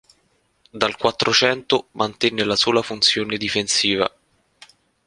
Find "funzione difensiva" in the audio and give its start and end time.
2.81-4.11